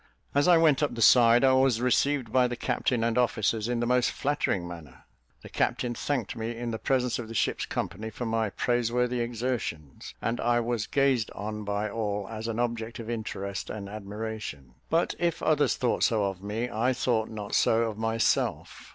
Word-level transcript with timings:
As 0.33 0.47
I 0.47 0.57
went 0.57 0.81
up 0.81 0.95
the 0.95 1.01
side, 1.03 1.43
I 1.43 1.53
was 1.53 1.79
received 1.79 2.33
by 2.33 2.47
the 2.47 2.55
captain 2.55 3.03
and 3.03 3.19
officers 3.19 3.67
in 3.69 3.81
the 3.81 3.85
most 3.85 4.09
flattering 4.09 4.67
manner; 4.67 5.03
the 5.43 5.47
captain 5.49 5.93
thanked 5.93 6.35
me 6.35 6.57
in 6.57 6.71
the 6.71 6.79
presence 6.79 7.19
of 7.19 7.27
the 7.27 7.35
ship's 7.35 7.67
company 7.67 8.09
for 8.09 8.25
my 8.25 8.49
praiseworthy 8.49 9.19
exertions, 9.19 10.15
and 10.19 10.39
I 10.41 10.59
was 10.59 10.87
gazed 10.87 11.29
on 11.35 11.63
by 11.65 11.87
all 11.87 12.27
as 12.31 12.47
an 12.47 12.57
object 12.57 12.97
of 12.97 13.11
interest 13.11 13.69
and 13.69 13.87
admiration; 13.87 14.73
but 14.89 15.13
if 15.19 15.43
others 15.43 15.75
thought 15.75 16.01
so 16.01 16.23
of 16.25 16.41
me, 16.41 16.67
I 16.67 16.93
thought 16.93 17.29
not 17.29 17.53
so 17.53 17.83
of 17.83 17.95
myself. 17.99 18.89